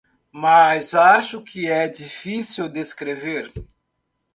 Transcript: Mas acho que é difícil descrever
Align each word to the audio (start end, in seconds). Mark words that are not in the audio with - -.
Mas 0.31 0.95
acho 0.95 1.43
que 1.43 1.69
é 1.69 1.87
difícil 1.87 2.67
descrever 2.67 3.53